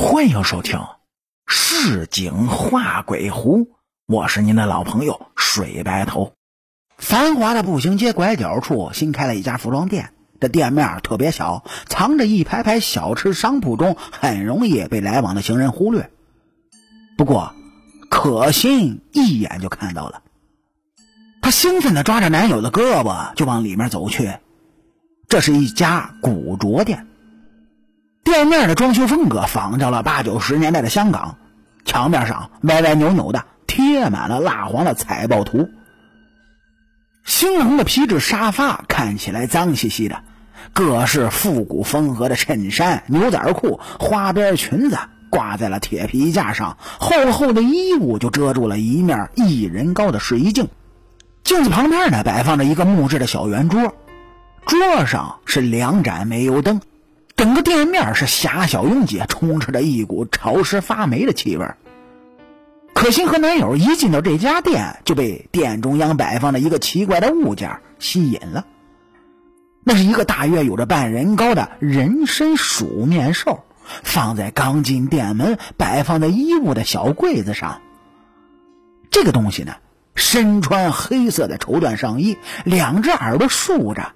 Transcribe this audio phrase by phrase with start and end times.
[0.00, 0.78] 欢迎收听
[1.44, 3.64] 《市井画鬼狐》，
[4.06, 6.34] 我是您的老朋友水白头。
[6.98, 16.12] 繁华的步行街拐角处新开了一家服装店，这店面特别小，藏着一排排小吃商铺中，很容易被来往的行人忽略。
[17.16, 17.52] 不过，
[18.08, 20.22] 可心一眼就看到了，
[21.42, 24.32] 她兴奋地抓着男友的胳膊就往里面走去。
[25.26, 27.08] 这是一家古着店。
[28.28, 31.38] 店面的装修风格仿照了八九十年代的香港，
[31.86, 35.70] 墙面上歪歪扭扭的贴满了蜡黄的彩报图。
[37.26, 40.20] 猩红的皮质沙发看起来脏兮兮的，
[40.74, 44.98] 各式复古风格的衬衫、牛仔裤、花边裙子
[45.30, 50.68] 挂在了铁皮架上，厚厚的衣物就遮住了一面一人高的试衣镜。
[51.44, 53.94] 镜子旁边呢，摆放着一个木质的小圆桌，
[54.66, 56.82] 桌上是两盏煤油灯。
[57.38, 61.64] 整个店面是狭小拥挤，充斥着一股潮湿发霉的气味。
[62.92, 68.66] 可心和男友一进到这家店，就被店中央摆放的一个奇怪的物件吸引了。
[69.84, 77.80] 那是一个大约有着半人高的人参鼠面兽，放在刚进店门摆放在衣物的小柜子上。
[79.12, 79.76] 这个东西呢，
[80.16, 84.10] 身穿黑色的绸缎上衣，两只耳朵竖着。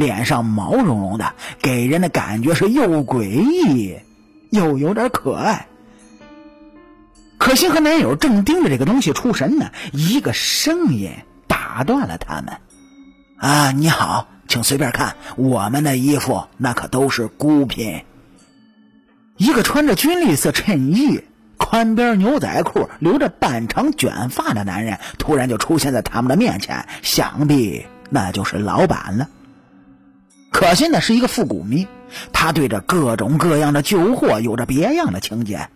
[0.00, 3.96] 脸上毛茸茸的，给人的感觉是又诡异
[4.48, 5.66] 又有点可爱。
[7.38, 11.10] 可心和男友正盯着这个东西出神呢，一个声音
[11.46, 12.58] 打断了他们
[13.36, 18.02] ：“啊，你好，请随便看，我们的衣服那可都是孤品。”
[19.36, 21.22] 一个穿着军绿色衬衣、
[21.56, 29.28] 宽边牛仔裤、留着半长卷发的男人突然就出现在他们的面前，想必那就是老板了。
[30.60, 31.88] 可心呢是一个复古迷，
[32.34, 35.70] 他对着各种各样的旧货有着别样的情节。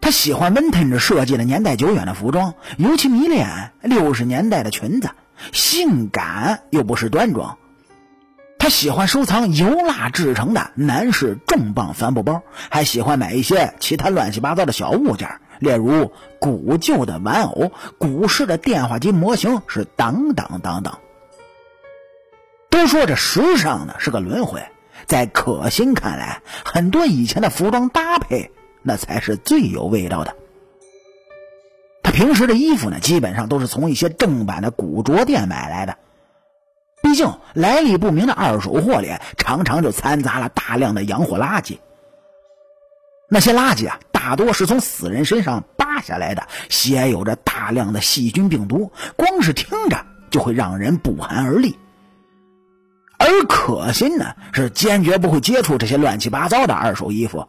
[0.00, 5.10] 他喜欢 vintage 设计的年代久远的服装，尤其迷恋六十年代的裙子，
[5.52, 7.56] 性感又不失端庄。
[8.58, 20.94] 他喜欢收藏油蜡制成的男士重磅帆布包，还喜欢买一些其他乱七八糟的小物件，例如古旧的玩偶、古式的电话机模型，是等等等等。
[22.70, 24.64] 都说这时尚呢是个轮回，
[25.06, 30.34] 在可心看来，很多以前的服装搭配那才是最有味道的。
[32.02, 35.98] 他平时的衣服呢，基本上都是从一些正版的古着店买来的，
[37.02, 41.78] 毕竟来历不明的二手货里常常就掺杂了大量的洋货垃圾。
[43.28, 51.76] 那些垃圾啊，大多是从死人身上扒下来的，携有着大量的细菌病毒，光是听着就会让人不寒而栗。
[53.30, 57.48] 而可心呢，是坚决不会接触这些乱七八糟的二手衣服。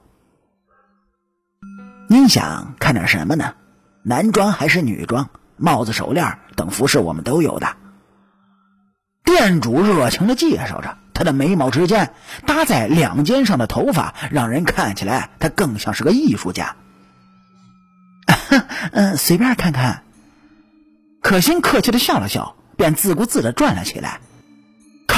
[2.08, 3.56] 您想看点什么呢？
[4.04, 5.30] 男装还是女装？
[5.58, 7.76] 帽子、手链等服饰我们都有的。
[9.24, 12.14] 店主热情的介绍着，他的眉毛之间
[12.46, 16.76] 搭在两肩上的头发，让人看起来他更像是个艺术家。
[18.92, 20.04] 嗯，随便看看。
[21.22, 24.20] 可心客气的笑了笑，便自顾自的转了起来。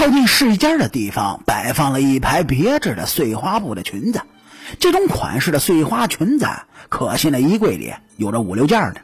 [0.04, 4.20] 靠近试衣间的地方摆放了一排别致的碎花布的裙子，
[4.78, 6.46] 这种款式的碎花裙子，
[6.90, 9.00] 可心的衣柜里有着五六件的。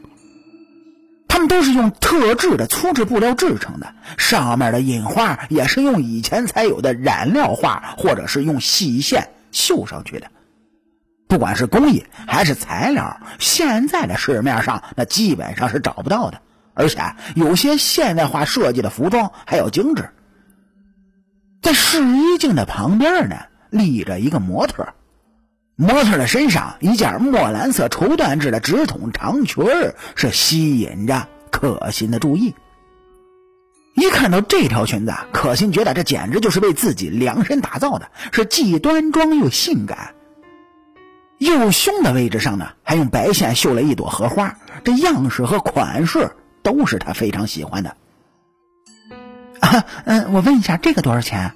[1.29, 10.27] 它们都是用特制的粗制布料制成的，上面的印花也是用以前才有的染料画，或者是用细线绣上去的。
[11.29, 16.41] 不管是工艺还是材料，现在的市面上那基本上是找不到的，
[16.73, 17.01] 而且
[17.35, 20.09] 有些现代化设计的服装还要精致。
[21.61, 23.35] 在试衣镜的旁边呢，
[23.69, 24.93] 立着一个模特。
[25.75, 29.65] 模特的身上一件墨蓝色绸缎制的直筒长裙
[30.15, 32.53] 是吸引着可心的注意。
[33.95, 40.15] 一看到这条裙子，可心觉得这简直就是为自己量身打造的，是既端庄又性感。
[41.37, 46.31] 右胸的位置上呢，还用白线绣了一朵荷花，这样式和款式
[46.61, 47.95] 都是他非常喜欢的。
[50.05, 51.53] 嗯，我问一下，这个多少钱？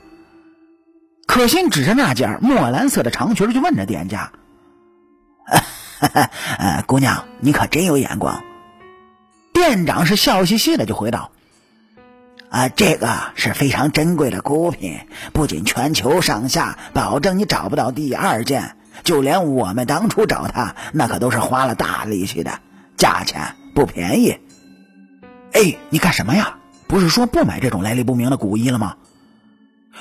[1.33, 4.31] 可心指着那件墨蓝色的长裙就问着店家
[6.59, 8.43] ：“呃，姑娘，你可真有眼光。”
[9.51, 11.31] 店长是笑嘻嘻的就回道
[12.51, 14.99] ：“啊，这个是非常珍贵的孤品，
[15.33, 22.59] 不仅全球上下保证你找不到第二件，就连我们当初找它，那可都是花了大力气的，
[22.95, 24.37] 价钱不便宜。”
[25.51, 26.57] 哎，你干什么呀？
[26.85, 28.97] 不是说不买这种来历不明的古衣了吗？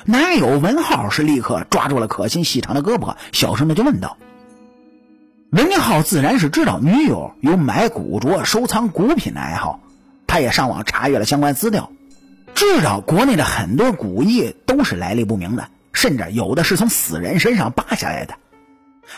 [0.04, 4.16] 男友文浩是立刻抓住了可心细长的胳膊，小声的就问道
[5.52, 9.80] ：“文浩自然是知道女友有买古着、收藏古品的爱好，
[10.26, 11.90] 他也上网查阅了相关资料，
[12.54, 18.34] 知道国内的很多古艺都是来历不明的，甚至有的是从死人身上扒下来的，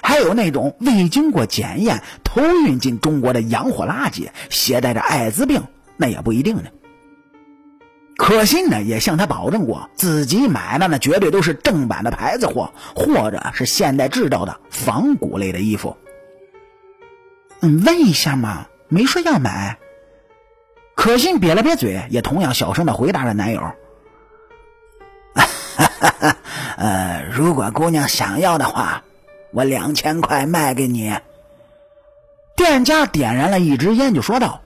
[0.03, 5.63] 还有那种未经过检验偷运进中国的洋货垃圾，携带着艾滋病，
[5.97, 6.65] 那也不一定呢。
[8.17, 15.97] 可心呢也向他保证过，自己买的那绝对都是正版的牌子货，或者是现代制造的仿古类的衣服。
[17.61, 19.79] 嗯，问一下嘛，没说要买。
[20.95, 23.61] 可心瘪了瘪嘴，也同样小声的回答了男友
[25.35, 25.45] ：“哈
[26.21, 26.37] 哈
[26.77, 29.03] 呃，如果姑娘想要的话，
[29.53, 31.13] 我两千块卖给你。”
[32.57, 34.61] 店家点燃了一支烟，就说道。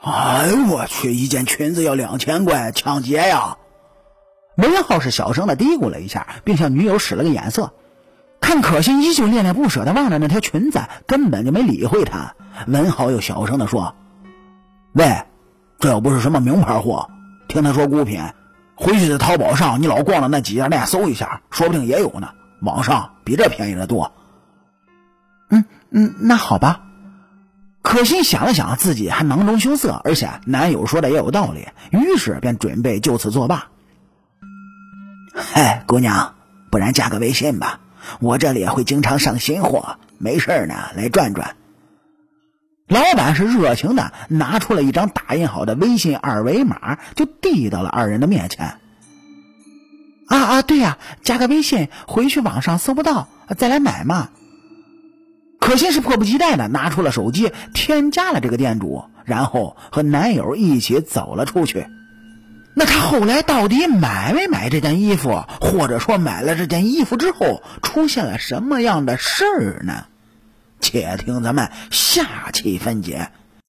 [0.00, 1.12] 哎呦我去！
[1.12, 3.56] 一件裙子要两千块，抢劫呀！
[4.56, 7.72] 文浩是小声的嘀咕了一下，并向女友使了个眼色。
[8.40, 12.34] 看可心依旧恋恋不舍的望着那条裙子，根本就没理会他。
[12.68, 13.96] 文浩又小声的说
[14.94, 15.24] ：“喂，
[15.80, 17.10] 这又不是什么名牌货，
[17.48, 18.22] 听他说孤品，
[18.76, 22.30] 回去在淘宝上你老逛的那几家店搜一下，说不定也有呢。
[22.62, 24.12] 网上比这便宜的多。”
[25.50, 26.82] 嗯嗯，那好吧。
[27.88, 33.68] 可心想了想，自己还囊中羞涩，而且男友说的也有道理，于是便准备就此作罢。
[35.34, 36.34] 嗨，姑娘，
[36.70, 37.80] 不然加个微信吧，
[38.20, 41.56] 我这里会经常上新货，没事呢来转转。
[42.88, 48.76] 老板是热情的，拿出了一张打印好的微信二维码，就递到了二人的面前。
[50.26, 54.28] 啊啊，对呀，加个微信，回去网上搜不到，再来买嘛。
[55.68, 61.86] 可心是迫不及待的拿出了手机，添加了这个店主，然后和男友一起走了出去。
[62.72, 70.06] 那她后来到底买没买这件衣服，或者说买了这件衣服之后出现了什么样的事儿呢？
[70.80, 73.28] 且听咱们下期分解。